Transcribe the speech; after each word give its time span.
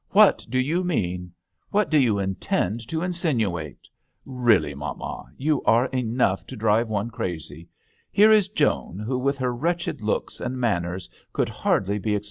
What 0.09 0.43
do 0.49 0.57
you 0.59 0.83
mean? 0.83 1.31
What 1.69 1.91
do 1.91 1.97
you 1.99 2.17
intend 2.17 2.87
to 2.87 3.03
insinuate? 3.03 3.87
Really, 4.25 4.73
mamma, 4.73 5.25
you 5.37 5.61
are 5.61 5.85
enough 5.93 6.47
to 6.47 6.55
drive 6.55 6.87
one 6.89 7.11
crazy. 7.11 7.69
Here 8.11 8.31
is 8.31 8.47
Joan, 8.49 8.97
who, 8.97 9.19
with 9.19 9.37
her 9.37 9.53
wretched 9.53 10.01
looks 10.01 10.41
and 10.41 10.57
manners, 10.57 11.07
could 11.33 11.49
hardly 11.49 11.99
be 11.99 11.99
ex 11.99 11.99
$S 11.99 12.01
THE 12.01 12.01
h6T£L 12.01 12.01
D'ANGLETERRS. 12.15 12.19